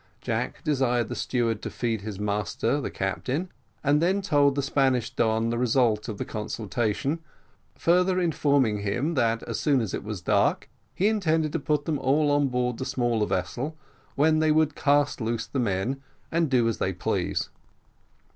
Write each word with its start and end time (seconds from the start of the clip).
Jack 0.19 0.63
desired 0.63 1.09
the 1.09 1.15
steward 1.15 1.61
to 1.61 1.69
feed 1.69 2.01
his 2.01 2.19
master 2.19 2.81
the 2.81 2.89
captain, 2.89 3.51
and 3.83 4.01
then 4.01 4.19
told 4.19 4.55
the 4.55 4.63
Spanish 4.63 5.11
Don 5.11 5.51
the 5.51 5.59
result 5.59 6.09
of 6.09 6.17
the 6.17 6.25
consultation; 6.25 7.19
further 7.75 8.19
informing 8.19 8.79
him, 8.79 9.13
that 9.13 9.43
as 9.43 9.59
soon 9.59 9.79
as 9.79 9.93
it 9.93 10.03
was 10.03 10.19
dark, 10.19 10.67
he 10.95 11.07
intended 11.07 11.53
to 11.53 11.59
put 11.59 11.85
them 11.85 11.99
all 11.99 12.31
on 12.31 12.47
board 12.47 12.79
the 12.79 12.83
small 12.85 13.23
vessel, 13.27 13.77
when 14.15 14.39
they 14.39 14.51
could 14.51 14.73
cast 14.73 15.21
loose 15.21 15.45
the 15.45 15.59
men 15.59 16.01
and 16.31 16.49
do 16.49 16.67
as 16.67 16.79
they 16.79 16.93
pleased. 16.93 17.49